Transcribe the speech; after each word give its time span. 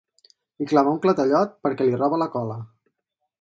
Li 0.61 0.65
clava 0.71 0.93
un 0.93 0.97
clatellot 1.03 1.53
perquè 1.67 1.87
li 1.91 2.01
roba 2.01 2.21
la 2.23 2.29
cola. 2.37 2.57